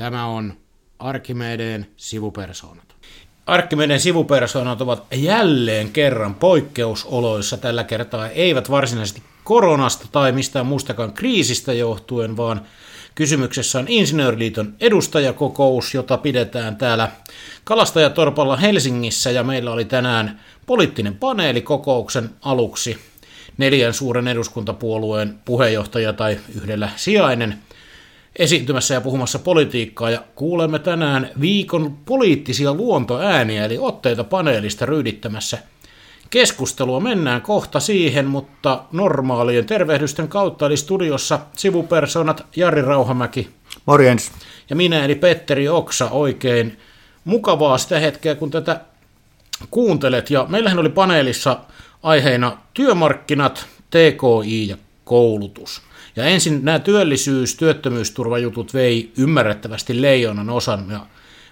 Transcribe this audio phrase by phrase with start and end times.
[0.00, 0.54] Tämä on
[0.98, 2.94] Arkimedeen sivupersoonat.
[3.46, 11.72] Arkimedeen sivupersoonat ovat jälleen kerran poikkeusoloissa tällä kertaa, eivät varsinaisesti koronasta tai mistään muustakaan kriisistä
[11.72, 12.62] johtuen, vaan
[13.14, 17.08] kysymyksessä on Insinööriliiton edustajakokous, jota pidetään täällä
[17.64, 22.98] Kalastajatorpalla Helsingissä, ja meillä oli tänään poliittinen paneeli kokouksen aluksi.
[23.56, 27.58] Neljän suuren eduskuntapuolueen puheenjohtaja tai yhdellä sijainen–
[28.40, 35.58] esiintymässä ja puhumassa politiikkaa ja kuulemme tänään viikon poliittisia luontoääniä eli otteita paneelista ryydittämässä
[36.30, 37.00] keskustelua.
[37.00, 43.48] Mennään kohta siihen, mutta normaalien tervehdysten kautta eli studiossa sivupersonat Jari Rauhamäki.
[43.86, 44.32] Morjens.
[44.70, 46.78] Ja minä eli Petteri Oksa oikein
[47.24, 48.80] mukavaa sitä hetkeä, kun tätä
[49.70, 50.30] kuuntelet.
[50.30, 51.58] Ja meillähän oli paneelissa
[52.02, 55.82] aiheena työmarkkinat, TKI ja koulutus.
[56.16, 60.90] Ja ensin nämä työllisyys, työttömyysturvajutut vei ymmärrettävästi leijonan osan.
[60.90, 61.06] Ja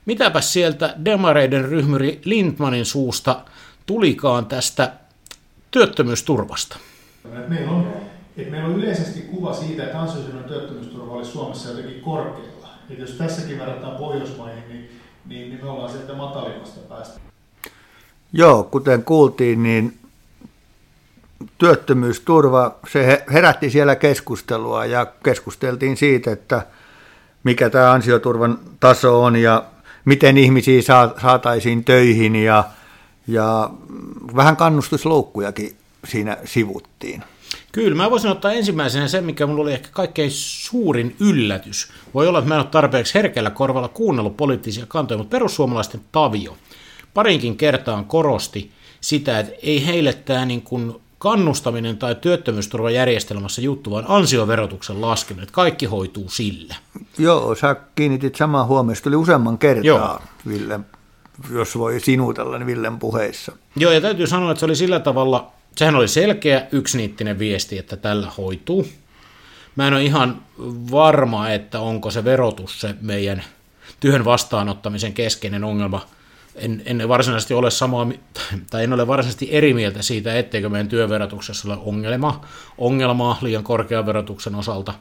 [0.07, 3.41] mitäpä sieltä demareiden ryhmyri Lindmanin suusta
[3.87, 4.93] tulikaan tästä
[5.71, 6.79] työttömyysturvasta?
[7.49, 7.93] Meillä on,
[8.37, 12.69] että meillä on yleisesti kuva siitä, että ansiosidonnainen työttömyysturva olisi Suomessa jotenkin korkealla.
[12.91, 14.91] Että jos tässäkin verrataan Pohjoismaihin, niin,
[15.27, 17.21] niin, niin me ollaan sieltä matalimmasta päästä.
[18.33, 19.98] Joo, kuten kuultiin, niin
[21.59, 26.67] työttömyysturva, se herätti siellä keskustelua ja keskusteltiin siitä, että
[27.45, 29.65] mikä tämä ansioturvan taso on ja
[30.05, 30.83] miten ihmisiä
[31.23, 32.65] saataisiin töihin ja,
[33.27, 33.71] ja
[34.37, 37.25] vähän kannustusloukkujakin siinä sivuttiin.
[37.73, 41.93] Kyllä, mä voisin ottaa ensimmäisenä sen, mikä mulla oli ehkä kaikkein suurin yllätys.
[42.15, 46.57] Voi olla, että mä en ole tarpeeksi herkällä korvalla kuunnellut poliittisia kantoja, mutta perussuomalaisten Tavio
[47.15, 54.05] parinkin kertaan korosti sitä, että ei heille tämä niin kuin kannustaminen tai työttömyysturvajärjestelmässä juttu, vaan
[54.09, 56.75] ansioverotuksen laskeminen, että kaikki hoituu sillä.
[57.19, 60.21] Joo, sä kiinnitit samaa huomioon, tuli useamman kertaa, Joo.
[60.49, 60.81] Ville,
[61.53, 63.53] jos voi sinutella niin Villen puheissa.
[63.77, 67.97] Joo, ja täytyy sanoa, että se oli sillä tavalla, sehän oli selkeä yksiniittinen viesti, että
[67.97, 68.87] tällä hoituu.
[69.77, 70.43] Mä en ole ihan
[70.91, 73.45] varma, että onko se verotus se meidän
[74.01, 76.07] työn vastaanottamisen keskeinen ongelma–
[76.61, 78.09] en, en varsinaisesti ole samaa,
[78.71, 82.45] tai en ole varsinaisesti eri mieltä siitä, etteikö meidän työverotuksessa ole ongelma,
[82.79, 84.95] ongelmaa liian korkean verotuksen osalta.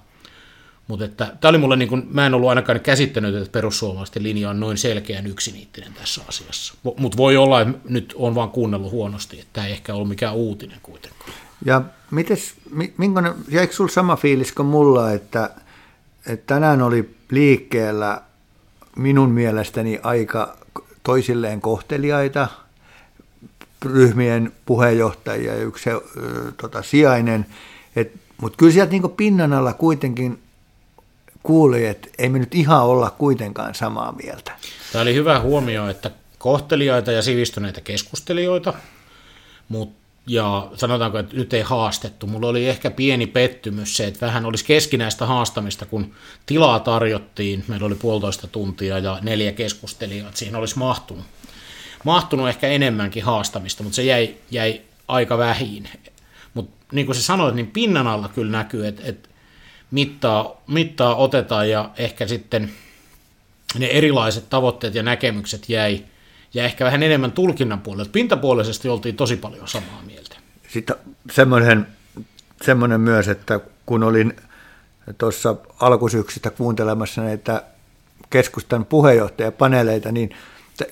[0.88, 4.50] Mutta että, tämä oli mulle, niin kuin, mä en ollut ainakaan käsittänyt, että perussuomalaisten linja
[4.50, 6.74] on noin selkeän yksiniittinen tässä asiassa.
[6.98, 10.36] Mutta voi olla, että nyt on vaan kuunnellut huonosti, että tämä ei ehkä ollut mikään
[10.36, 11.32] uutinen kuitenkaan.
[11.66, 11.82] Ja
[12.12, 12.54] mites,
[12.98, 15.50] minkälainen, jäikö sinulla sama fiilis kuin mulla, että,
[16.26, 18.22] että tänään oli liikkeellä
[18.98, 20.58] minun mielestäni aika
[21.08, 22.48] toisilleen kohteliaita,
[23.86, 25.98] ryhmien puheenjohtajia ja yksi äh,
[26.62, 27.46] tota, sijainen,
[28.42, 30.40] mutta kyllä sieltä niin pinnan alla kuitenkin
[31.44, 34.52] kuuli, että ei me nyt ihan olla kuitenkaan samaa mieltä.
[34.92, 38.74] Tämä oli hyvä huomio, että kohteliaita ja sivistyneitä keskustelijoita,
[39.70, 42.28] mutta ja sanotaanko, että nyt ei haastettu.
[42.28, 46.14] Mulla oli ehkä pieni pettymys se, että vähän olisi keskinäistä haastamista, kun
[46.46, 47.64] tilaa tarjottiin.
[47.68, 50.32] Meillä oli puolitoista tuntia ja neljä keskustelijaa.
[50.34, 51.26] Siinä olisi mahtunut,
[52.04, 55.90] mahtunut ehkä enemmänkin haastamista, mutta se jäi, jäi aika vähin.
[56.54, 59.30] Mutta niin kuin sä sanoit, niin pinnan alla kyllä näkyy, että, että
[59.92, 62.72] mittaa, mittaa otetaan ja ehkä sitten
[63.78, 66.04] ne erilaiset tavoitteet ja näkemykset jäi–
[66.54, 68.10] ja ehkä vähän enemmän tulkinnan puolella.
[68.12, 70.36] Pintapuolisesti oltiin tosi paljon samaa mieltä.
[70.68, 70.96] Sitten
[71.32, 71.88] semmoinen,
[72.62, 74.34] semmoinen myös, että kun olin
[75.18, 77.64] tuossa alkusyksystä kuuntelemassa näitä
[78.30, 80.36] keskustan puheenjohtajapaneeleita, niin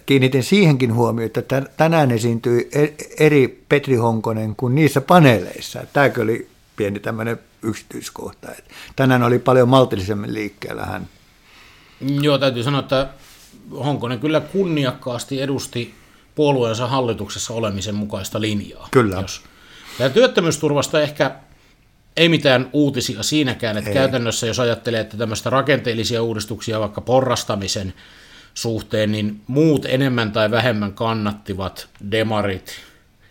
[0.05, 5.83] kiinnitin siihenkin huomioon, että tänään esiintyi e-, eri Petri Honkonen kuin niissä paneeleissa.
[5.93, 8.47] Tämäkin oli pieni tämmöinen yksityiskohta.
[8.95, 11.07] Tänään oli paljon maltillisemmin liikkeellä hän.
[12.21, 13.07] Joo, täytyy sanoa, että
[13.71, 15.93] Honkonen kyllä kunniakkaasti edusti
[16.35, 18.87] puolueensa hallituksessa olemisen mukaista linjaa.
[18.91, 19.21] Kyllä.
[19.21, 19.41] Jos.
[19.99, 21.31] Ja työttömyysturvasta ehkä
[22.17, 23.93] ei mitään uutisia siinäkään, että ei.
[23.93, 27.93] käytännössä jos ajattelee, että tämmöistä rakenteellisia uudistuksia vaikka porrastamisen
[28.53, 32.71] suhteen, niin muut enemmän tai vähemmän kannattivat, demarit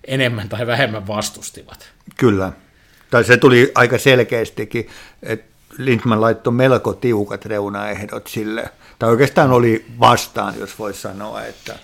[0.06, 1.88] enemmän tai vähemmän vastustivat.
[2.17, 2.53] Kyllä.
[3.11, 4.88] Tai se tuli aika selkeästikin,
[5.23, 11.79] että Lindman laittoi melko tiukat reunaehdot sille– tai oikeastaan oli vastaan, jos voisi sanoa, että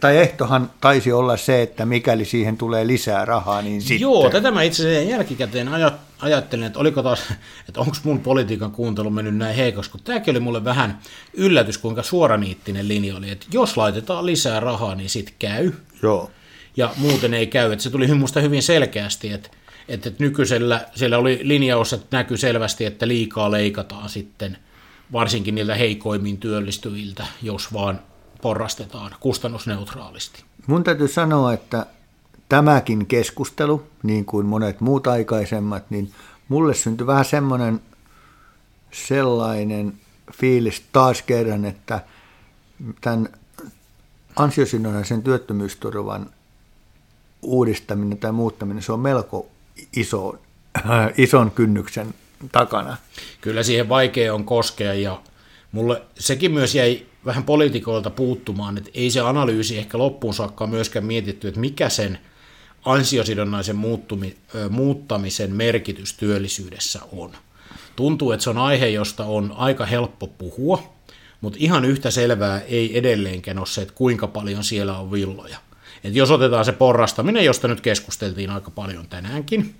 [0.00, 4.00] tai ehtohan taisi olla se, että mikäli siihen tulee lisää rahaa, niin sitten...
[4.00, 5.68] Joo, tätä mä itse asiassa jälkikäteen
[6.20, 7.20] ajattelin, että oliko taas,
[7.68, 10.98] että onko mun politiikan kuuntelu mennyt näin heikoksi, kun tämäkin oli mulle vähän
[11.34, 15.72] yllätys, kuinka suoraniittinen linja oli, että jos laitetaan lisää rahaa, niin sitten käy.
[16.02, 16.30] Joo.
[16.76, 19.50] Ja muuten ei käy, että se tuli minusta hyvin selkeästi, että,
[19.88, 24.58] että nykyisellä, siellä oli linjaus, että näkyy selvästi, että liikaa leikataan sitten–
[25.12, 28.00] varsinkin niiltä heikoimmin työllistyviltä, jos vaan
[28.42, 30.44] porrastetaan kustannusneutraalisti.
[30.66, 31.86] Mun täytyy sanoa, että
[32.48, 36.12] tämäkin keskustelu, niin kuin monet muut aikaisemmat, niin
[36.48, 37.80] mulle syntyi vähän semmoinen
[38.92, 39.92] sellainen
[40.32, 42.00] fiilis taas kerran, että
[43.00, 43.28] tämän
[44.36, 46.30] ansiosidonnaisen työttömyysturvan
[47.42, 49.46] uudistaminen tai muuttaminen, se on melko
[49.96, 50.38] iso,
[51.16, 52.14] ison kynnyksen
[52.52, 52.96] takana.
[53.40, 55.22] Kyllä siihen vaikea on koskea ja
[55.72, 61.04] mulle sekin myös jäi vähän poliitikoilta puuttumaan, että ei se analyysi ehkä loppuun saakka myöskään
[61.04, 62.18] mietitty, että mikä sen
[62.84, 64.36] ansiosidonnaisen muuttumi,
[64.70, 67.32] muuttamisen merkitys työllisyydessä on.
[67.96, 70.94] Tuntuu, että se on aihe, josta on aika helppo puhua,
[71.40, 75.58] mutta ihan yhtä selvää ei edelleenkään ole se, että kuinka paljon siellä on villoja.
[76.04, 79.74] Et jos otetaan se porrastaminen, josta nyt keskusteltiin aika paljon tänäänkin,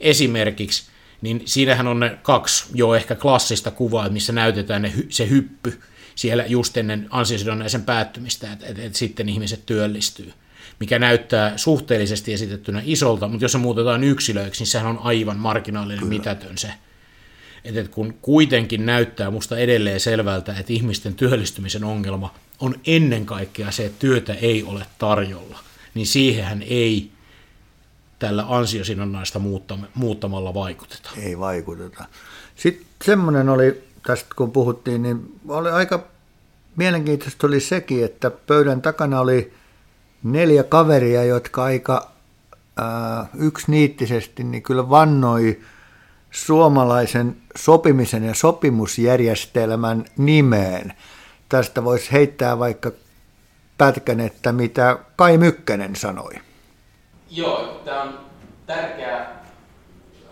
[0.00, 0.84] esimerkiksi,
[1.22, 5.80] niin siinähän on ne kaksi jo ehkä klassista kuvaa, missä näytetään ne, se hyppy
[6.14, 10.32] siellä just ennen ansiosidonnaisen päättymistä, että et, et sitten ihmiset työllistyy
[10.82, 15.98] mikä näyttää suhteellisesti esitettynä isolta, mutta jos se muutetaan yksilöiksi, niin sehän on aivan marginaalinen
[15.98, 16.08] Kyllä.
[16.10, 16.68] mitätön se.
[17.64, 23.70] Et, et kun kuitenkin näyttää musta edelleen selvältä, että ihmisten työllistymisen ongelma on ennen kaikkea
[23.70, 25.58] se, että työtä ei ole tarjolla,
[25.94, 27.10] niin siihenhän ei
[28.22, 29.40] tällä ansiosidonnaista
[29.94, 31.10] muuttamalla vaikuteta.
[31.16, 32.04] Ei vaikuteta.
[32.56, 36.04] Sitten semmoinen oli, tästä kun puhuttiin, niin oli aika
[36.76, 39.52] mielenkiintoista oli sekin, että pöydän takana oli
[40.22, 42.10] neljä kaveria, jotka aika
[42.76, 45.60] ää, yksiniittisesti niin kyllä vannoi
[46.30, 50.92] suomalaisen sopimisen ja sopimusjärjestelmän nimeen.
[51.48, 52.92] Tästä voisi heittää vaikka
[53.78, 56.51] pätkän, että mitä Kai Mykkänen sanoi.
[57.34, 58.18] Joo, tämä on
[58.66, 59.26] tärkeä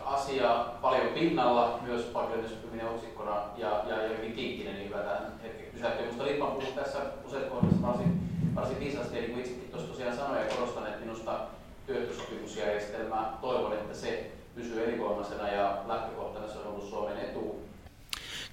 [0.05, 5.67] asia paljon pinnalla, myös paikallinen sopiminen otsikkona ja, ja jokin kinkkinen, niin hyvä tähän hetken
[5.73, 6.02] pysähtyä.
[6.02, 8.20] Minusta Litman puhui tässä useat kohdassa varsin,
[8.55, 11.41] varsin viisaasti, ja niin kuin itsekin tuossa tosiaan sanoin ja korostan, että minusta
[11.87, 17.61] työehtosopimusjärjestelmä, toivon, että se pysyy elinvoimaisena ja lähtökohtana se on ollut Suomen etu.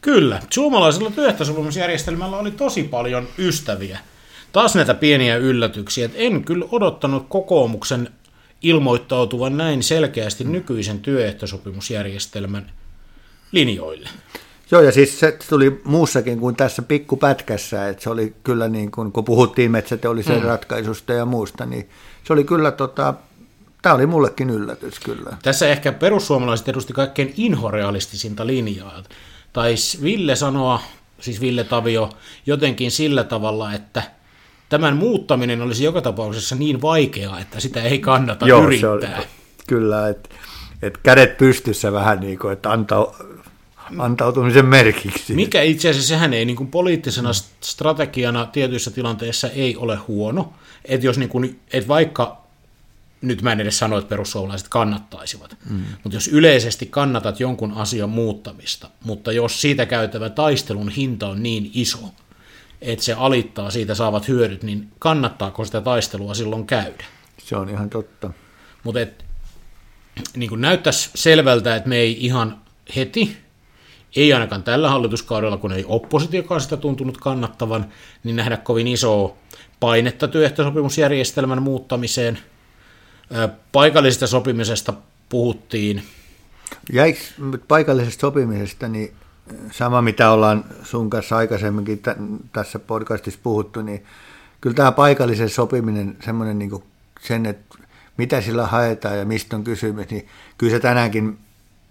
[0.02, 4.00] Kyllä, suomalaisella työehtosopimusjärjestelmällä oli tosi paljon ystäviä.
[4.52, 8.10] Taas näitä pieniä yllätyksiä, että en kyllä odottanut kokoomuksen
[8.62, 12.72] ilmoittautuvan näin selkeästi nykyisen työehtosopimusjärjestelmän
[13.52, 14.10] linjoille.
[14.72, 19.12] Joo, ja siis se tuli muussakin kuin tässä pikkupätkässä, että se oli kyllä niin kuin,
[19.12, 20.46] kun puhuttiin metsäteollisen mm.
[20.46, 21.90] ratkaisusta ja muusta, niin
[22.24, 23.14] se oli kyllä tota,
[23.82, 25.38] tämä oli mullekin yllätys kyllä.
[25.44, 29.04] Tässä ehkä perussuomalaiset edusti kaikkein inhorealistisinta linjaa.
[29.54, 30.82] Taisi Ville sanoa,
[31.20, 32.10] siis Ville Tavio,
[32.46, 34.04] jotenkin sillä tavalla, että–
[34.70, 38.90] tämän muuttaminen olisi joka tapauksessa niin vaikeaa, että sitä ei kannata Joo, yrittää.
[38.90, 39.28] Se oli,
[39.68, 40.30] kyllä, että
[40.82, 43.08] et kädet pystyssä vähän niin kuin, että antau,
[43.98, 45.36] antautumisen merkiksi.
[45.36, 47.30] Mikä itse asiassa sehän ei niin kuin poliittisena
[47.62, 50.54] strategiana tietyissä tilanteissa ei ole huono,
[50.86, 52.48] että jos niin kuin, että vaikka
[53.22, 55.82] nyt mä en edes sano, että perussuomalaiset kannattaisivat, mm.
[56.04, 61.72] mutta jos yleisesti kannatat jonkun asian muuttamista, mutta jos siitä käytävä taistelun hinta on niin
[61.74, 62.00] iso,
[62.82, 67.06] että se alittaa siitä saavat hyödyt, niin kannattaako sitä taistelua silloin käydä?
[67.38, 68.32] Se on ihan totta.
[68.84, 69.00] Mutta
[70.36, 72.62] niin näyttäisi selvältä, että me ei ihan
[72.96, 73.38] heti,
[74.16, 77.86] ei ainakaan tällä hallituskaudella, kun ei oppositiokaan sitä tuntunut kannattavan,
[78.24, 79.36] niin nähdä kovin isoa
[79.80, 82.40] painetta työehtosopimusjärjestelmän muuttamiseen.
[83.72, 84.94] Paikallisesta sopimisesta
[85.30, 86.04] puhuttiin.
[86.94, 87.20] Jäikö
[87.68, 89.14] paikallisesta sopimisesta, niin
[89.72, 94.06] sama mitä ollaan sun kanssa aikaisemminkin t- tässä podcastissa puhuttu, niin
[94.62, 96.84] kyllä tämä paikallisen sopiminen, semmoinen niin
[97.20, 97.78] sen, että
[98.18, 100.28] mitä sillä haetaan ja mistä on kysymys, niin
[100.58, 101.38] kyllä se tänäänkin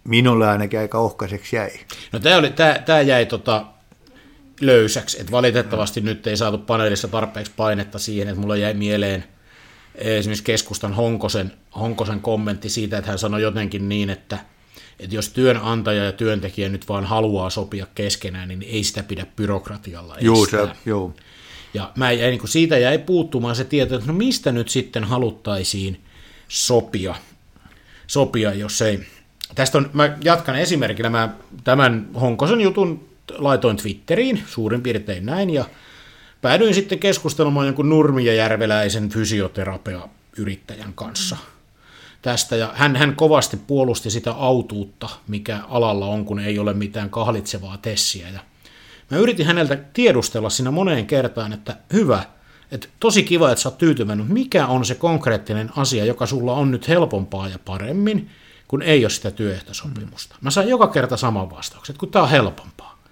[0.04, 1.70] minulle ainakin aika ohkaiseksi jäi.
[2.12, 3.66] No tämä, oli, tämä, tämä jäi tota
[4.60, 9.24] löysäksi, että valitettavasti nyt ei saatu paneelissa tarpeeksi painetta siihen, että mulla jäi mieleen
[9.94, 14.38] esimerkiksi keskustan Honkosen, Honkosen kommentti siitä, että hän sanoi jotenkin niin, että–
[15.00, 20.14] että jos työnantaja ja työntekijä nyt vaan haluaa sopia keskenään, niin ei sitä pidä byrokratialla
[20.14, 20.26] estää.
[20.26, 21.14] Joo, se, joo.
[21.74, 26.00] Ja mä jäin, niin siitä jäi puuttumaan se tieto, että no mistä nyt sitten haluttaisiin
[26.48, 27.14] sopia,
[28.06, 29.06] sopia jos ei.
[29.54, 31.34] Tästä on, mä jatkan esimerkillä, mä
[31.64, 35.64] tämän Honkosen jutun laitoin Twitteriin, suurin piirtein näin, ja
[36.42, 41.36] päädyin sitten keskustelemaan jonkun Nurmi ja Järveläisen fysioterapia yrittäjän kanssa–
[42.26, 47.10] tästä, ja hän, hän kovasti puolusti sitä autuutta, mikä alalla on, kun ei ole mitään
[47.10, 48.40] kahlitsevaa tessiä, ja
[49.10, 52.24] mä yritin häneltä tiedustella siinä moneen kertaan, että hyvä,
[52.70, 56.70] että tosi kiva, että sä oot tyytyväinen, mikä on se konkreettinen asia, joka sulla on
[56.70, 58.30] nyt helpompaa ja paremmin,
[58.68, 60.36] kun ei ole sitä työehtosopimusta.
[60.40, 63.02] Mä sain joka kerta saman vastauksen, että kun tämä on helpompaa.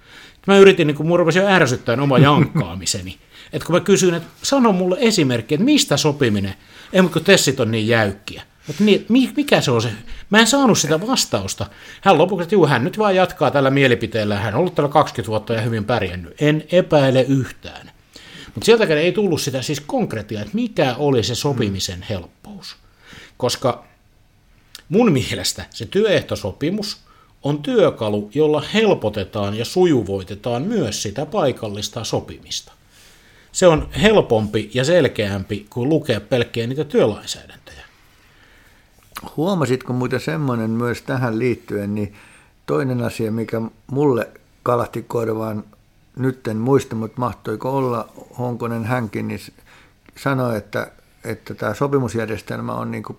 [0.46, 3.18] Mä yritin, niin kun mun rupesin jo ärsyttämään oma jankkaamiseni.
[3.52, 6.54] että kun mä kysyin, että sano mulle esimerkki, että mistä sopiminen,
[6.92, 8.42] ei mutta kun tessit on niin jäykkiä.
[8.70, 9.06] Että niin,
[9.36, 9.88] mikä se on se?
[10.30, 11.66] Mä en saanut sitä vastausta.
[12.00, 14.36] Hän lopuksi, että juu, hän nyt vaan jatkaa tällä mielipiteellä.
[14.36, 16.42] Hän on ollut täällä 20 vuotta ja hyvin pärjännyt.
[16.42, 17.90] En epäile yhtään.
[18.54, 22.76] Mutta sieltäkään ei tullut sitä siis konkreettia, että mikä oli se sopimisen helppous.
[23.36, 23.84] Koska
[24.88, 26.96] mun mielestä se työehtosopimus
[27.42, 32.72] on työkalu, jolla helpotetaan ja sujuvoitetaan myös sitä paikallista sopimista.
[33.52, 37.83] Se on helpompi ja selkeämpi kuin lukea pelkkiä niitä työlainsäädäntöjä.
[39.36, 42.14] Huomasitko muuten semmoinen myös tähän liittyen, niin
[42.66, 44.28] toinen asia, mikä mulle
[44.62, 45.64] kalahti korvaan,
[46.16, 49.40] nyt en muista, mutta mahtoiko olla Honkonen hänkin, niin
[50.16, 50.90] sanoi, että,
[51.24, 53.18] että tämä sopimusjärjestelmä on niin kuin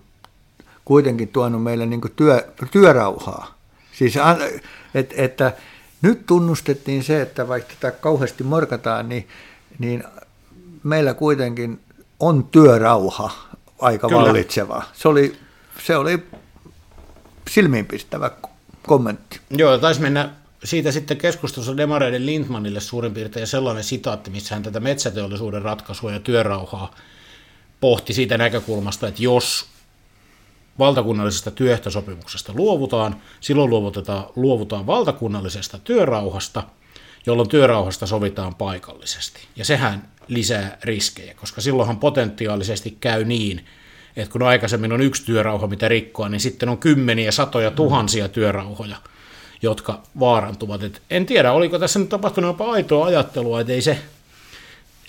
[0.86, 3.56] kuitenkin tuonut meille niin kuin työ, työrauhaa.
[3.92, 4.14] Siis,
[4.96, 5.54] et, että
[6.02, 9.28] nyt tunnustettiin se, että vaikka tätä kauheasti morkataan, niin,
[9.80, 10.04] niin
[10.84, 11.80] meillä kuitenkin
[12.20, 13.32] on työrauha
[13.80, 14.22] aika Kyllä.
[14.22, 14.84] vallitseva.
[14.94, 15.38] Se oli,
[15.86, 16.28] se oli
[17.50, 18.32] silmiinpistävä
[18.88, 19.40] kommentti.
[19.50, 20.30] Joo, taisi mennä
[20.64, 26.20] siitä sitten keskustelussa Demareiden Lindmanille suurin piirtein sellainen sitaatti, missä hän tätä metsäteollisuuden ratkaisua ja
[26.20, 26.96] työrauhaa
[27.80, 29.66] pohti siitä näkökulmasta, että jos
[30.80, 36.64] valtakunnallisesta työehtosopimuksesta luovutaan, silloin luovutetaan, luovutaan valtakunnallisesta työrauhasta,
[37.26, 39.48] jolloin työrauhasta sovitaan paikallisesti.
[39.56, 43.66] Ja sehän lisää riskejä, koska silloinhan potentiaalisesti käy niin,
[44.16, 48.96] että kun aikaisemmin on yksi työrauha, mitä rikkoa, niin sitten on kymmeniä, satoja, tuhansia työrauhoja,
[49.62, 50.84] jotka vaarantuvat.
[50.84, 53.98] Et en tiedä, oliko tässä nyt tapahtunut jopa aitoa ajattelua, että ei se,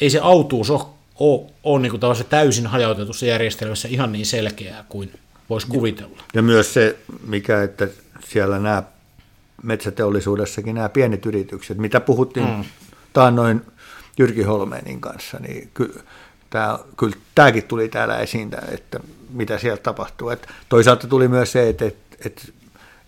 [0.00, 0.84] ei se autuus ole,
[1.18, 5.12] ole, ole niin kuin täysin hajautetussa järjestelmässä ihan niin selkeää kuin
[5.50, 6.22] voisi kuvitella.
[6.34, 6.96] Ja myös se,
[7.26, 7.88] mikä, että
[8.28, 8.82] siellä nämä
[9.62, 12.64] metsäteollisuudessakin nämä pienet yritykset, mitä puhuttiin mm.
[13.12, 13.62] taannoin
[14.18, 16.00] Jyrki Holmeenin kanssa, niin ky,
[16.50, 19.00] tämä, kyllä tämäkin tuli täällä esiin, että
[19.30, 20.28] mitä siellä tapahtuu.
[20.28, 22.42] Et toisaalta tuli myös se, että, että, että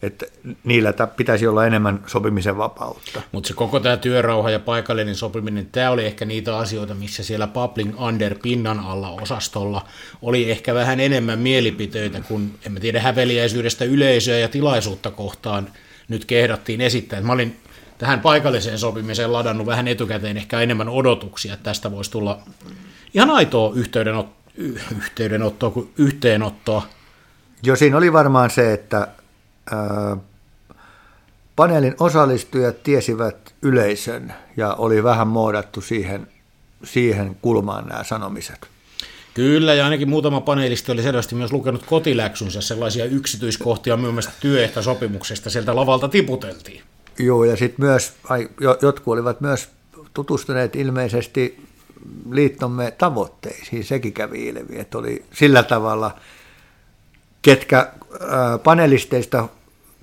[0.03, 0.27] että
[0.65, 3.23] niillä pitäisi olla enemmän sopimisen vapautta.
[3.33, 7.47] Mutta se koko tämä työrauha ja paikallinen sopiminen, tämä oli ehkä niitä asioita, missä siellä
[7.47, 9.87] Publing Under pinnan alla osastolla
[10.23, 15.69] oli ehkä vähän enemmän mielipiteitä kuin, en mä tiedä, häveliäisyydestä yleisöä ja tilaisuutta kohtaan
[16.09, 17.21] nyt kehdattiin esittää.
[17.21, 17.57] Mä olin
[17.99, 22.39] tähän paikalliseen sopimiseen ladannut vähän etukäteen ehkä enemmän odotuksia, että tästä voisi tulla
[23.15, 24.29] ihan aitoa yhteydenot,
[24.97, 26.87] yhteydenottoa kuin yhteenottoa.
[27.63, 29.09] Jo siinä oli varmaan se, että
[31.57, 36.29] paneelin osallistujat tiesivät yleisön ja oli vähän muodattu siihen,
[36.85, 38.69] siihen kulmaan nämä sanomiset.
[39.35, 45.77] Kyllä, ja ainakin muutama panelisti oli selvästi myös lukenut kotiläksynsä sellaisia yksityiskohtia myös työehtosopimuksesta sieltä
[45.77, 46.83] lavalta tiputeltiin.
[47.19, 48.49] Joo, ja sitten myös, ai,
[48.83, 49.69] jotkut olivat myös
[50.15, 51.65] tutustuneet ilmeisesti
[52.31, 56.17] liittomme tavoitteisiin, sekin kävi ilmi, että oli sillä tavalla,
[57.43, 57.93] ketkä
[58.65, 59.49] panelisteista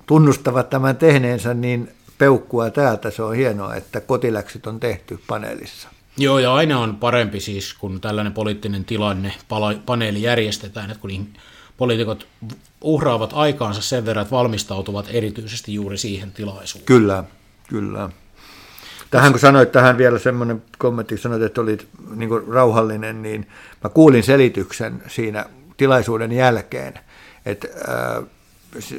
[0.06, 3.10] tunnustavat tämän tehneensä niin peukkua täältä.
[3.10, 5.88] Se on hienoa, että kotiläksyt on tehty paneelissa.
[6.16, 9.34] Joo, ja aina on parempi siis, kun tällainen poliittinen tilanne,
[9.86, 11.10] paneeli järjestetään, että kun
[11.76, 12.26] poliitikot
[12.80, 16.86] uhraavat aikaansa sen verran, että valmistautuvat erityisesti juuri siihen tilaisuuteen.
[16.86, 17.24] Kyllä,
[17.68, 18.10] kyllä.
[19.10, 23.46] Tähän kun sanoit tähän vielä semmoinen kommentti, sanoit, että olit niin rauhallinen, niin
[23.84, 26.94] mä kuulin selityksen siinä tilaisuuden jälkeen,
[27.46, 27.68] että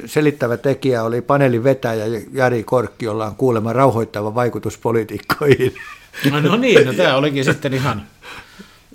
[0.06, 5.74] selittävä tekijä oli paneelin vetäjä Jari Korkki, jolla on kuulemma rauhoittava vaikutus poliitikkoihin.
[6.30, 8.02] No, no niin, no tämä olikin sitten ihan,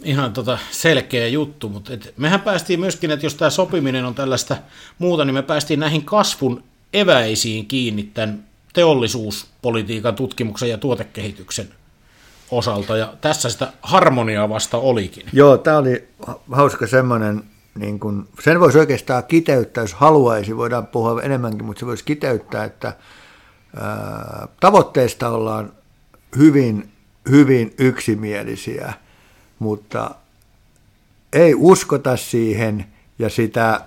[0.04, 4.58] ihan tota selkeä juttu, mutta et mehän päästiin myöskin, että jos tämä sopiminen on tällaista
[5.00, 8.44] muuta, niin me päästiin näihin kasvun eväisiin kiinni tämän
[8.74, 11.68] teollisuuspolitiikan tutkimuksen ja tuotekehityksen
[12.52, 15.26] osalta, ja tässä sitä harmoniaa vasta olikin.
[15.34, 16.08] Joo, tämä oli
[16.52, 17.44] hauska semmoinen
[17.76, 22.64] niin kun, sen voisi oikeastaan kiteyttää, jos haluaisi, voidaan puhua enemmänkin, mutta se voisi kiteyttää,
[22.64, 22.94] että
[23.78, 25.72] ää, tavoitteista ollaan
[26.38, 26.90] hyvin,
[27.30, 28.94] hyvin yksimielisiä,
[29.60, 30.12] mutta
[31.34, 32.86] ei uskota siihen
[33.20, 33.82] ja sitä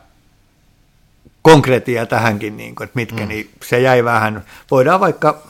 [1.42, 3.28] konkreettia tähänkin, niin kuin, että mitkä, mm.
[3.28, 4.44] niin se jäi vähän.
[4.70, 5.42] Voidaan vaikka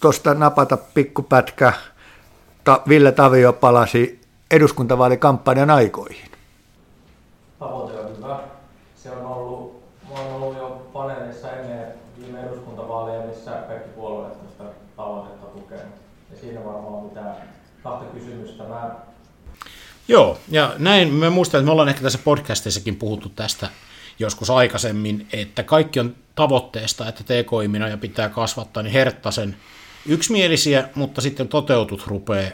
[0.00, 1.72] tuosta napata pikkupätkä,
[2.64, 4.20] ta, Ville Tavio palasi
[4.50, 6.32] eduskuntavaalikampanjan aikoihin
[7.62, 8.40] tavoite on hyvä.
[8.96, 11.86] Se on ollut, mä on ollut jo paneelissa ennen
[12.18, 14.64] viime eduskuntavaaleja, missä kaikki puolueet tästä
[14.96, 15.94] tavoitetta tukenut.
[16.30, 17.36] Ja siinä varmaan on mitään
[17.82, 18.64] kahta kysymystä.
[18.64, 18.96] Mä...
[20.08, 23.68] Joo, ja näin me muistan, että me ollaan ehkä tässä podcastissakin puhuttu tästä
[24.18, 29.56] joskus aikaisemmin, että kaikki on tavoitteesta, että tki ja pitää kasvattaa, niin Herttasen
[30.06, 32.50] yksimielisiä, mutta sitten toteutut rupeaa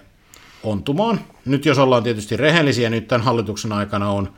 [0.62, 1.20] ontumaan.
[1.44, 4.32] Nyt jos ollaan tietysti rehellisiä, nyt tämän hallituksen aikana on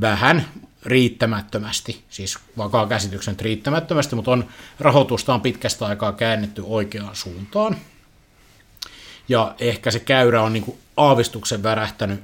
[0.00, 0.44] vähän
[0.84, 4.44] riittämättömästi, siis vakaa käsityksen riittämättömästi, mutta on
[4.80, 7.76] rahoitusta on pitkästä aikaa käännetty oikeaan suuntaan.
[9.28, 12.20] Ja ehkä se käyrä on niin kuin aavistuksen värähtänyt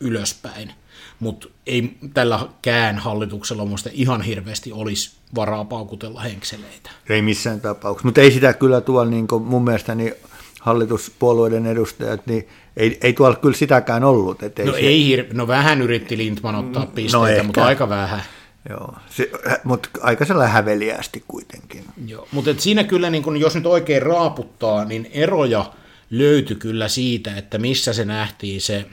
[0.00, 0.72] ylöspäin,
[1.20, 6.90] mutta ei tälläkään hallituksella muista ihan hirveästi olisi varaa paukutella henkseleitä.
[7.08, 10.14] Ei missään tapauksessa, mutta ei sitä kyllä tuolla niin mun mielestäni
[10.60, 14.42] hallituspuolueiden edustajat, niin ei, ei tuolla kyllä sitäkään ollut.
[14.42, 14.78] Et ei no, se...
[14.78, 18.22] ei hir- no vähän yritti Lindman ottaa mm, pisteitä, no mutta aika vähän.
[18.68, 19.30] Joo, se,
[19.64, 21.84] mutta aika sellainen häveliästi kuitenkin.
[22.06, 25.72] Joo, mutta et siinä kyllä, niin kun, jos nyt oikein raaputtaa, niin eroja
[26.10, 28.86] löytyi kyllä siitä, että missä se nähtiin se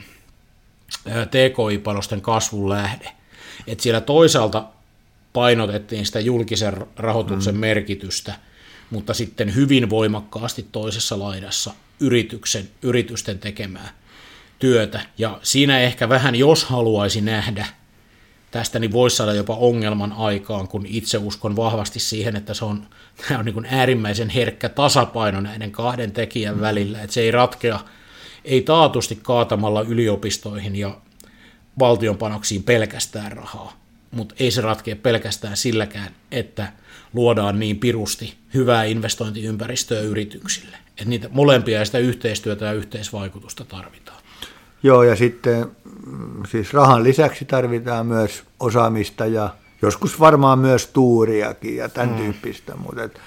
[1.04, 3.12] TKI-panosten kasvun lähde.
[3.66, 4.68] Et siellä toisaalta
[5.32, 7.60] painotettiin sitä julkisen rahoituksen mm.
[7.60, 8.34] merkitystä,
[8.90, 13.94] mutta sitten hyvin voimakkaasti toisessa laidassa yrityksen, yritysten tekemää
[14.58, 15.00] työtä.
[15.18, 17.66] Ja siinä ehkä vähän, jos haluaisi nähdä
[18.54, 22.86] tästä, niin voisi saada jopa ongelman aikaan, kun itse uskon vahvasti siihen, että se on,
[23.28, 27.80] tämä on niin kuin äärimmäisen herkkä tasapaino näiden kahden tekijän välillä, että se ei ratkea,
[28.44, 30.96] ei taatusti kaatamalla yliopistoihin ja
[31.78, 33.72] valtionpanoksiin pelkästään rahaa,
[34.10, 36.72] mutta ei se ratkea pelkästään silläkään, että
[37.12, 40.76] luodaan niin pirusti hyvää investointiympäristöä yrityksille.
[40.88, 44.22] Että niitä molempia ja sitä yhteistyötä ja yhteisvaikutusta tarvitaan.
[44.82, 45.66] Joo, ja sitten
[46.50, 49.50] siis rahan lisäksi tarvitaan myös osaamista ja
[49.82, 52.16] joskus varmaan myös tuuriakin ja tämän mm.
[52.16, 53.20] tyyppistä, mutta, et,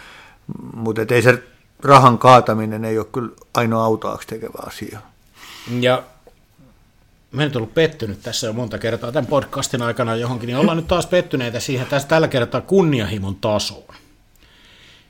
[0.73, 1.43] mutta et ei se
[1.83, 4.99] rahan kaataminen ei ole kyllä ainoa autoaksi tekevä asia.
[5.79, 6.03] Ja
[7.31, 10.87] mä en ollut pettynyt tässä jo monta kertaa tämän podcastin aikana johonkin, niin ollaan nyt
[10.87, 13.95] taas pettyneitä siihen tässä tällä kertaa kunnianhimon tasoon.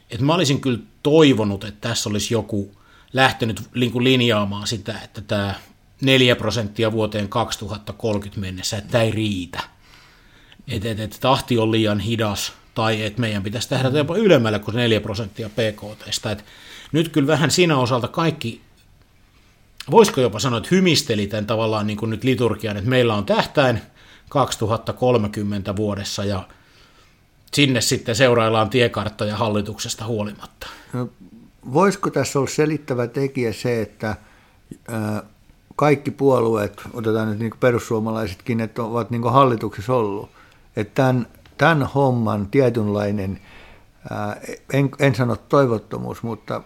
[0.10, 2.72] Et mä olisin kyllä toivonut, että tässä olisi joku
[3.14, 5.56] lähtenyt niin linjaamaan sitä, että tämä
[6.02, 9.60] 4 prosenttia vuoteen 2030 mennessä, että tämä ei riitä.
[10.68, 14.76] Että et, et tahti on liian hidas, tai että meidän pitäisi tehdä jopa ylemmälle kuin
[14.76, 16.28] 4 prosenttia PKT.
[16.32, 16.46] Et
[16.92, 18.62] nyt kyllä vähän siinä osalta kaikki
[19.92, 23.82] voisiko jopa sanoa, että hymisteli tämän tavallaan niin kuin nyt liturgian, että meillä on tähtäin
[24.30, 26.48] 2030 vuodessa ja
[27.54, 30.68] sinne sitten seuraillaan tiekarttoja hallituksesta huolimatta.
[30.94, 31.10] No,
[31.74, 34.16] voisiko tässä olla selittävä tekijä se, että
[35.78, 40.30] kaikki puolueet, otetaan nyt niin perussuomalaisetkin, että ovat niin hallituksessa ollut,
[40.76, 43.40] että tämän, tämän homman tietynlainen,
[44.74, 46.62] en, en sano toivottomuus, mutta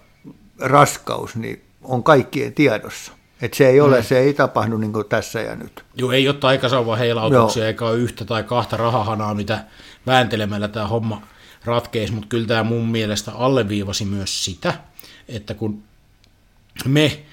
[0.60, 3.12] raskaus, niin on kaikkien tiedossa.
[3.42, 4.04] Että se ei ole, mm.
[4.04, 5.86] se ei tapahdu niin tässä ja nyt.
[5.96, 7.68] Joo, ei ole taikasauva heilautuksia, Joo.
[7.68, 9.64] eikä ole yhtä tai kahta rahahanaa, mitä
[10.08, 11.22] vääntelemällä tämä homma
[11.66, 14.74] ratkeisi, mutta kyllä tämä mun mielestä alleviivasi myös sitä,
[15.28, 15.84] että kun
[16.86, 17.24] me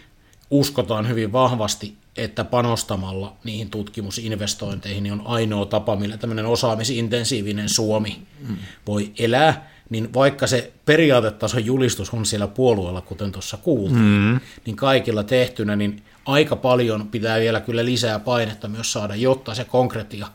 [0.51, 8.23] uskotaan hyvin vahvasti, että panostamalla niihin tutkimusinvestointeihin niin on ainoa tapa, millä tämmöinen osaamisintensiivinen Suomi
[8.49, 8.57] mm.
[8.87, 14.41] voi elää, niin vaikka se periaatetason julistus on siellä puolueella, kuten tuossa kuultiin, mm.
[14.67, 19.65] niin kaikilla tehtynä, niin aika paljon pitää vielä kyllä lisää painetta myös saada, jotta se
[19.65, 20.27] konkretia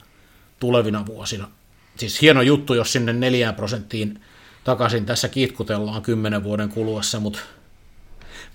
[0.59, 1.49] tulevina vuosina.
[1.95, 4.21] Siis hieno juttu, jos sinne neljään prosenttiin
[4.63, 7.39] takaisin tässä kitkutellaan kymmenen vuoden kuluessa, mutta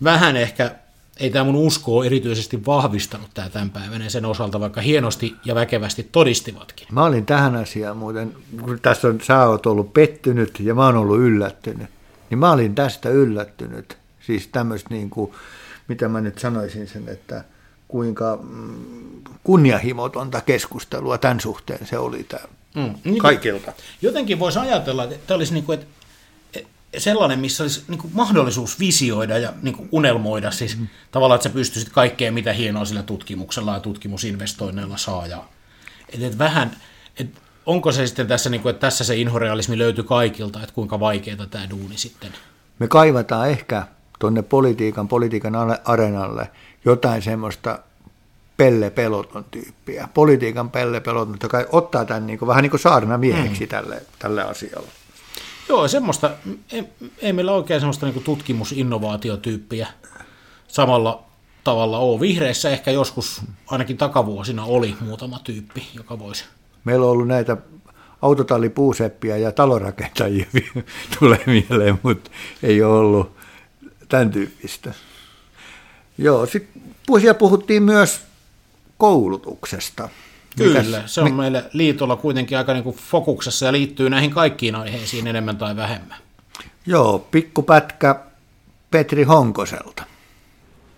[0.05, 0.75] vähän ehkä
[1.20, 6.09] ei tämä mun usko erityisesti vahvistanut tämä tämän päivän sen osalta, vaikka hienosti ja väkevästi
[6.12, 6.88] todistivatkin.
[6.92, 10.96] Mä olin tähän asiaan muuten, kun tässä on, sä oot ollut pettynyt ja mä oon
[10.96, 11.88] ollut yllättynyt,
[12.31, 13.98] niin mä olin tästä yllättynyt.
[14.20, 15.33] Siis tämmöistä niin kuin,
[15.88, 17.44] mitä mä nyt sanoisin sen, että
[17.88, 18.74] kuinka mm,
[19.44, 23.72] kunnianhimotonta keskustelua tämän suhteen se oli tämä mm, niin kaikilta.
[24.02, 25.97] Jotenkin voisi ajatella, että tämä olisi niin kuin, että
[26.98, 30.87] sellainen, missä olisi niin kuin mahdollisuus visioida ja niin kuin unelmoida, siis mm.
[31.11, 35.27] tavallaan, että sä pystyisit kaikkeen, mitä hienoa sillä tutkimuksella ja tutkimusinvestoinneilla saa.
[35.27, 35.44] Ja,
[36.09, 36.77] et, et vähän,
[37.20, 37.31] et
[37.66, 41.46] onko se sitten tässä, niin kuin, että tässä se inhorealismi löytyy kaikilta, että kuinka vaikeaa
[41.51, 42.33] tämä duuni sitten?
[42.79, 43.87] Me kaivataan ehkä
[44.18, 46.51] tuonne politiikan, politiikan areenalle
[46.85, 47.79] jotain semmoista
[48.57, 53.18] Pelle Peloton tyyppiä, politiikan Pelle Peloton, joka ottaa tämän niin kuin, vähän niin kuin saarna
[53.18, 53.68] mieheksi mm.
[53.68, 54.88] tälle, tälle asialle.
[55.68, 56.31] Joo, semmoista,
[56.72, 56.85] ei,
[57.18, 59.87] ei meillä oikein semmoista niin tutkimusinnovaatiotyyppiä
[60.68, 61.24] samalla
[61.64, 62.20] tavalla ole.
[62.20, 66.44] Vihreissä ehkä joskus, ainakin takavuosina, oli muutama tyyppi, joka voisi.
[66.85, 67.57] Meillä on ollut näitä
[68.22, 70.46] autotallipuuseppiä ja talorakentajia
[71.18, 72.31] tulee mieleen, mutta
[72.62, 73.37] ei ole ollut
[74.09, 74.92] tämän tyyppistä.
[76.18, 76.83] Joo, sitten
[77.38, 78.20] puhuttiin myös
[78.98, 80.09] koulutuksesta.
[80.59, 84.31] Kyllä, Mikäs, se on mi- meille liitolla kuitenkin aika niin kuin fokuksessa ja liittyy näihin
[84.31, 86.16] kaikkiin aiheisiin enemmän tai vähemmän.
[86.87, 88.14] Joo, pikkupätkä
[88.90, 90.03] Petri Honkoselta.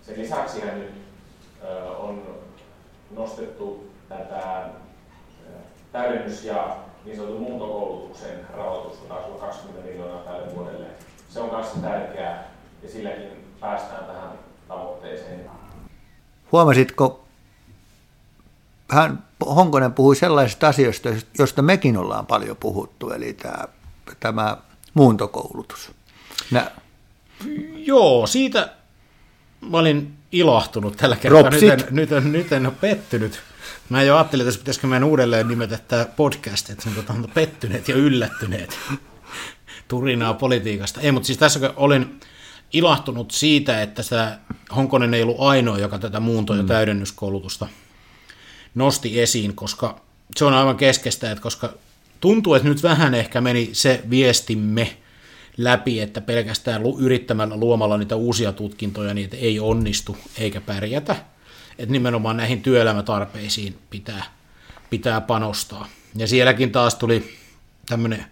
[0.05, 0.91] Sen lisäksi nyt
[1.99, 2.21] on
[3.15, 4.69] nostettu tätä
[5.91, 10.85] täydennys- ja niin sanotun muuntokoulutuksen rahoitusta taisi olla 20 miljoonaa tälle vuodelle.
[11.29, 12.51] Se on myös tärkeää
[12.83, 13.27] ja silläkin
[13.59, 14.29] päästään tähän
[14.67, 15.49] tavoitteeseen.
[16.51, 17.20] Huomasitko,
[18.91, 23.67] hän, Honkonen puhui sellaisista asioista, joista mekin ollaan paljon puhuttu, eli tämä,
[24.19, 24.57] tämä
[24.93, 25.91] muuntokoulutus.
[26.51, 26.71] Nä.
[27.75, 28.73] Joo, siitä
[29.61, 31.49] mä olin ilahtunut tällä kertaa.
[31.49, 33.41] Nyt en, nyt, en, nyt en ole pettynyt.
[33.89, 38.79] Mä jo ajattelin, että pitäisikö meidän uudelleen nimetä tämä podcast, että on pettyneet ja yllättyneet
[39.87, 41.01] turinaa politiikasta.
[41.01, 42.19] Ei, mutta siis tässä olin
[42.73, 44.37] ilahtunut siitä, että sitä
[44.75, 46.67] Honkonen ei ollut ainoa, joka tätä muunto- ja mm.
[46.67, 47.67] täydennyskoulutusta
[48.75, 50.01] nosti esiin, koska
[50.35, 51.73] se on aivan keskeistä, että koska
[52.19, 54.97] tuntuu, että nyt vähän ehkä meni se viestimme
[55.57, 61.15] läpi, että pelkästään yrittämällä luomalla niitä uusia tutkintoja, niin ei onnistu eikä pärjätä.
[61.77, 64.23] Että nimenomaan näihin työelämätarpeisiin pitää,
[64.89, 65.87] pitää panostaa.
[66.15, 67.37] Ja sielläkin taas tuli
[67.89, 68.25] tämmöinen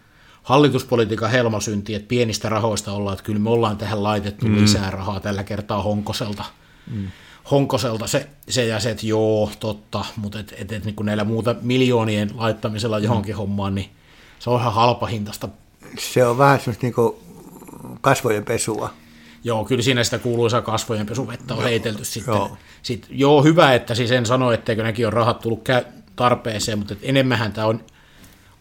[0.43, 4.61] hallituspolitiikan helmasynti, että pienistä rahoista ollaan, että kyllä me ollaan tähän laitettu mm.
[4.61, 6.43] lisää rahaa tällä kertaa Honkoselta.
[6.91, 7.07] Mm.
[7.51, 11.55] Honkoselta se, se ja se, että joo, totta, mutta et, et, et, niin näillä muuta
[11.61, 13.37] miljoonien laittamisella johonkin mm.
[13.37, 13.89] hommaan, niin
[14.39, 15.49] se on ihan halpahintaista.
[15.99, 16.93] Se on vähän semmoista niin
[18.01, 18.93] kasvojen pesua.
[19.43, 22.33] Joo, kyllä siinä sitä kuuluisaa kasvojen pesuvettä on heitelty sitten.
[22.33, 22.57] Joo.
[22.81, 25.67] Sit, joo, hyvä, että siis en sano, etteikö nekin on rahat tullut
[26.15, 27.83] tarpeeseen, mutta enemmän tämä on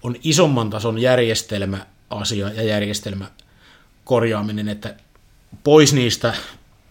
[0.02, 3.26] on isomman tason järjestelmä asia ja järjestelmä
[4.04, 4.94] korjaaminen, että
[5.64, 6.34] pois niistä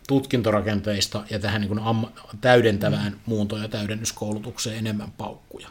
[0.07, 2.07] tutkintorakenteista ja tähän niin kuin
[2.41, 5.67] täydentävään muunto- ja täydennyskoulutukseen enemmän paukkuja.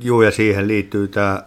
[0.00, 1.42] Joo, ja siihen liittyy tämä,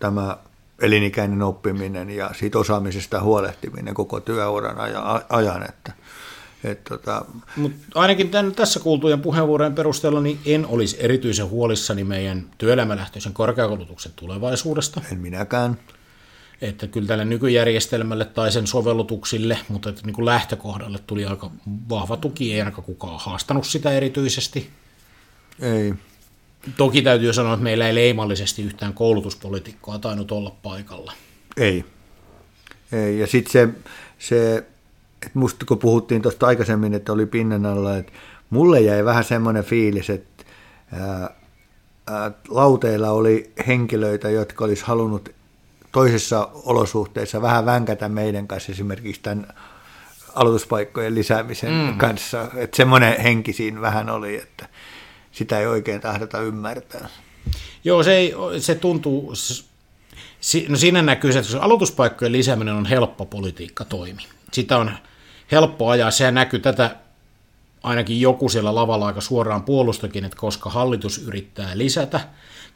[0.00, 0.36] tämä
[0.82, 4.76] elinikäinen oppiminen ja siitä osaamisesta huolehtiminen koko työuran
[5.28, 5.92] ajan, että
[6.64, 7.24] et tota...
[7.56, 14.12] Mut ainakin tämän, tässä kuultujen puheenvuorojen perusteella niin en olisi erityisen huolissani meidän työelämälähtöisen korkeakoulutuksen
[14.16, 15.00] tulevaisuudesta.
[15.12, 15.78] En minäkään.
[16.60, 21.50] Että kyllä tälle nykyjärjestelmälle tai sen sovellutuksille, mutta että niin kuin lähtökohdalle tuli aika
[21.88, 24.70] vahva tuki, ei ainakaan kukaan haastanut sitä erityisesti.
[25.60, 25.94] Ei.
[26.76, 31.12] Toki täytyy sanoa, että meillä ei leimallisesti yhtään koulutuspolitiikkoa tainnut olla paikalla.
[31.56, 31.84] Ei.
[32.92, 33.18] ei.
[33.18, 33.68] Ja sitten se,
[34.18, 34.66] se
[35.26, 38.12] että musta kun puhuttiin tuosta aikaisemmin, että oli pinnan alla, että
[38.50, 40.44] mulle jäi vähän semmoinen fiilis, että
[40.92, 41.30] ää,
[42.06, 45.28] ää, lauteilla oli henkilöitä, jotka olisi halunnut
[45.96, 49.54] toisissa olosuhteissa vähän vänkätä meidän kanssa esimerkiksi tämän
[50.34, 51.98] aloituspaikkojen lisäämisen mm.
[51.98, 52.48] kanssa.
[52.56, 54.68] Että semmoinen henki siinä vähän oli, että
[55.32, 57.08] sitä ei oikein tahdota ymmärtää.
[57.84, 59.32] Joo, se, ei, se tuntuu,
[60.68, 64.22] no siinä näkyy se, että aloituspaikkojen lisääminen on helppo politiikka toimi.
[64.52, 64.90] Sitä on
[65.52, 66.10] helppo ajaa.
[66.10, 66.96] Sehän näkyy tätä
[67.82, 72.20] ainakin joku siellä lavalla aika suoraan puolustakin, että koska hallitus yrittää lisätä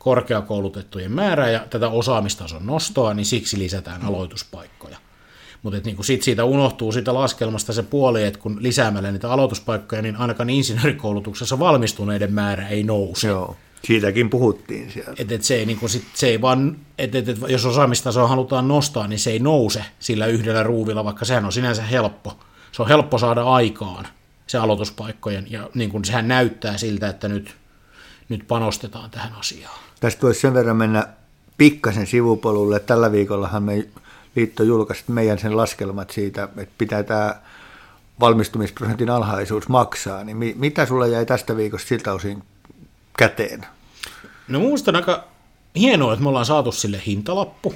[0.00, 4.96] korkeakoulutettujen määrää ja tätä osaamistason nostoa, niin siksi lisätään aloituspaikkoja.
[5.62, 10.16] Mutta niin sitten siitä unohtuu siitä laskelmasta se puoli, että kun lisäämällä niitä aloituspaikkoja, niin
[10.16, 13.28] ainakaan insinöörikoulutuksessa valmistuneiden määrä ei nouse.
[13.28, 15.14] Joo, siitäkin puhuttiin siellä.
[15.18, 18.68] Et, et se, ei, niin sit, se ei vaan, et, et, et, jos osaamistasoa halutaan
[18.68, 22.38] nostaa, niin se ei nouse sillä yhdellä ruuvilla, vaikka sehän on sinänsä helppo
[22.72, 24.08] se on helppo saada aikaan
[24.46, 27.56] se aloituspaikkojen, ja niin kuin sehän näyttää siltä, että nyt,
[28.28, 29.78] nyt panostetaan tähän asiaan.
[30.00, 31.06] Tästä voisi sen verran mennä
[31.58, 32.80] pikkasen sivupolulle.
[32.80, 33.88] Tällä viikollahan me
[34.36, 37.34] liitto julkaisi meidän sen laskelmat siitä, että pitää tämä
[38.20, 42.42] valmistumisprosentin alhaisuus maksaa, niin mitä sulla jäi tästä viikosta siltä osin
[43.18, 43.66] käteen?
[44.48, 45.24] No minusta on aika
[45.76, 47.74] hienoa, että me ollaan saatu sille hintalappu.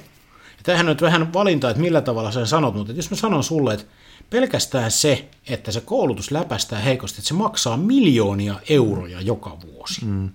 [0.56, 3.44] Ja tämähän on nyt vähän valinta, että millä tavalla sen sanot, mutta jos mä sanon
[3.44, 3.86] sulle, että
[4.30, 10.04] pelkästään se, että se koulutus läpästää heikosti, että se maksaa miljoonia euroja joka vuosi.
[10.04, 10.30] Mm.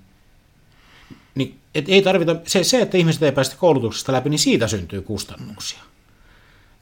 [1.39, 5.01] Niin, et ei tarvita, se, se, että ihmiset ei päästä koulutuksesta läpi, niin siitä syntyy
[5.01, 5.79] kustannuksia.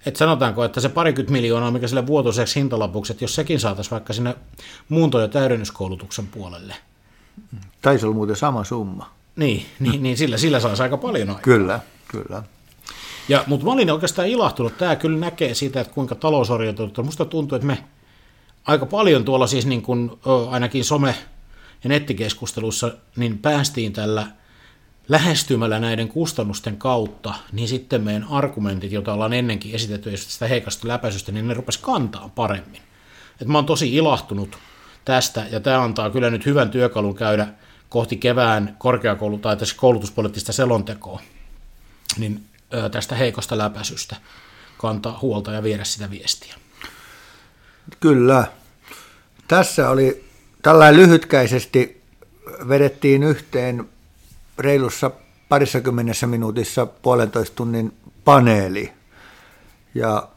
[0.05, 4.13] Et sanotaanko, että se parikymmentä miljoonaa, mikä sille vuotuiseksi hintalapuksi, että jos sekin saataisiin vaikka
[4.13, 4.35] sinne
[4.89, 6.75] muunto- ja täydennyskoulutuksen puolelle.
[7.81, 9.09] Taisi olla muuten sama summa.
[9.35, 11.41] Niin, niin, niin sillä, sillä saisi aika paljon aikaa.
[11.41, 12.43] Kyllä, kyllä.
[13.29, 14.77] Ja, mutta mä olin oikeastaan ilahtunut.
[14.77, 17.05] Tämä kyllä näkee sitä, että kuinka talousorientoitunut.
[17.05, 17.83] Musta tuntuu, että me
[18.65, 20.11] aika paljon tuolla siis niin kuin,
[20.49, 21.13] ainakin some-
[21.83, 24.27] ja nettikeskustelussa niin päästiin tällä
[25.09, 31.31] lähestymällä näiden kustannusten kautta, niin sitten meidän argumentit, joita ollaan ennenkin esitetty sitä heikasta läpäisystä,
[31.31, 32.81] niin ne rupesi kantaa paremmin.
[33.41, 34.57] Et mä oon tosi ilahtunut
[35.05, 37.47] tästä, ja tämä antaa kyllä nyt hyvän työkalun käydä
[37.89, 41.21] kohti kevään korkeakoulu- tai tässä koulutuspoliittista selontekoa.
[42.17, 42.43] Niin
[42.91, 44.15] tästä heikosta läpäisystä
[44.77, 46.55] kantaa huolta ja viedä sitä viestiä.
[47.99, 48.47] Kyllä.
[49.47, 50.25] Tässä oli
[50.61, 52.01] tällainen lyhytkäisesti
[52.67, 53.89] vedettiin yhteen
[54.59, 55.11] reilussa
[55.49, 57.93] parissakymmenessä minuutissa puolentoista tunnin
[58.25, 58.93] paneeli.
[59.95, 60.27] Ja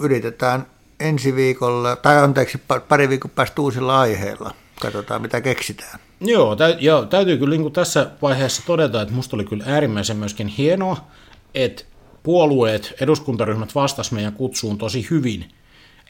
[0.00, 0.66] yritetään
[1.00, 4.54] ensi viikolla, tai anteeksi, pari viikon päästä uusilla aiheilla.
[4.80, 6.00] Katsotaan, mitä keksitään.
[6.20, 10.46] Joo, tä, joo täytyy kyllä niin tässä vaiheessa todeta, että musta oli kyllä äärimmäisen myöskin
[10.46, 10.96] hienoa,
[11.54, 11.84] että
[12.22, 15.48] puolueet, eduskuntaryhmät vastas meidän kutsuun tosi hyvin,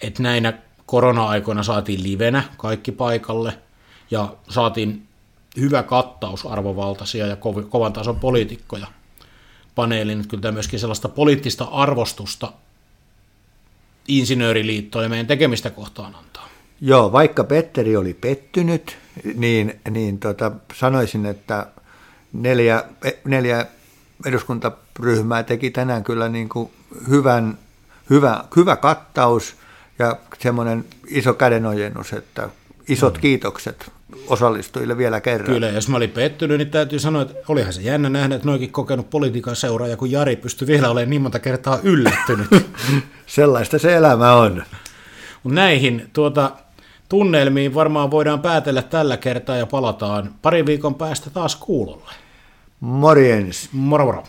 [0.03, 0.53] että näinä
[0.87, 3.53] korona-aikoina saatiin livenä kaikki paikalle
[4.11, 5.09] ja saatiin
[5.57, 7.37] hyvä kattaus arvovaltaisia ja
[7.69, 8.87] kovan tason poliitikkoja
[9.75, 10.29] paneeliin.
[10.29, 12.53] Kyllä tämä myöskin sellaista poliittista arvostusta
[14.09, 16.49] insinööriliittoon ja meidän tekemistä kohtaan antaa.
[16.81, 18.99] Joo, vaikka Petteri oli pettynyt,
[19.35, 21.67] niin, niin tota, sanoisin, että
[22.33, 22.85] neljä,
[23.25, 23.67] neljä
[24.27, 26.71] eduskuntaryhmää teki tänään kyllä niin kuin
[27.09, 27.59] hyvän,
[28.11, 29.57] hyvä, hyvä kattaus
[29.99, 32.49] ja semmoinen iso kädenojennus, että
[32.89, 33.21] isot mm.
[33.21, 33.93] kiitokset
[34.27, 35.55] osallistujille vielä kerran.
[35.55, 38.73] Kyllä, jos mä olin pettynyt, niin täytyy sanoa, että olihan se jännä nähdä, että noikin
[38.73, 42.49] kokenut politiikan seuraaja, kun Jari pystyi vielä olemaan niin monta kertaa yllättynyt.
[43.27, 44.63] Sellaista se elämä on.
[45.43, 46.51] Mut näihin tuota,
[47.09, 52.13] tunnelmiin varmaan voidaan päätellä tällä kertaa ja palataan pari viikon päästä taas kuulolle.
[52.81, 53.69] Morjens.
[53.73, 54.25] Moro moro.